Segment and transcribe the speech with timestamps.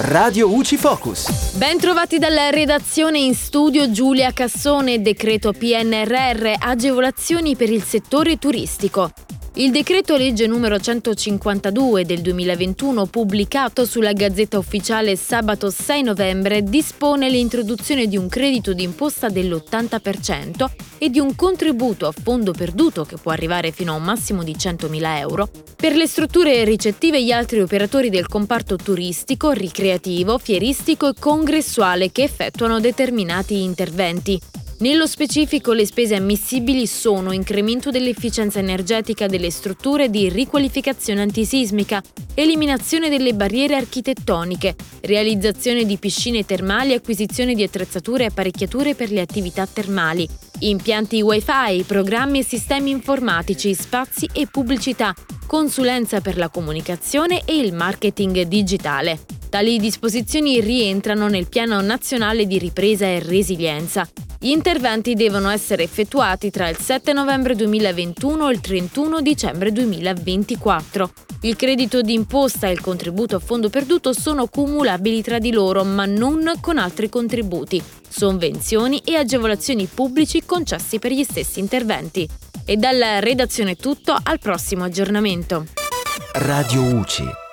[0.00, 1.54] Radio UCI Focus.
[1.56, 9.10] Ben trovati dalla redazione in studio Giulia Cassone, decreto PNRR, agevolazioni per il settore turistico.
[9.58, 17.28] Il decreto legge numero 152 del 2021, pubblicato sulla Gazzetta Ufficiale sabato 6 novembre, dispone
[17.28, 20.66] l'introduzione di un credito d'imposta dell'80%
[20.98, 24.54] e di un contributo a fondo perduto che può arrivare fino a un massimo di
[24.54, 31.08] 100.000 euro per le strutture ricettive e gli altri operatori del comparto turistico, ricreativo, fieristico
[31.08, 34.40] e congressuale che effettuano determinati interventi.
[34.80, 42.00] Nello specifico le spese ammissibili sono incremento dell'efficienza energetica delle strutture di riqualificazione antisismica,
[42.34, 49.20] eliminazione delle barriere architettoniche, realizzazione di piscine termali, acquisizione di attrezzature e apparecchiature per le
[49.20, 50.28] attività termali,
[50.60, 55.12] impianti wifi, programmi e sistemi informatici, spazi e pubblicità,
[55.48, 59.18] consulenza per la comunicazione e il marketing digitale.
[59.48, 64.08] Tali disposizioni rientrano nel Piano Nazionale di Ripresa e Resilienza
[64.40, 71.10] gli interventi devono essere effettuati tra il 7 novembre 2021 e il 31 dicembre 2024.
[71.42, 76.04] Il credito d'imposta e il contributo a fondo perduto sono cumulabili tra di loro, ma
[76.04, 82.28] non con altri contributi, sovvenzioni e agevolazioni pubblici concessi per gli stessi interventi.
[82.64, 85.66] E dalla redazione tutto, al prossimo aggiornamento.
[86.34, 87.46] Radio UCI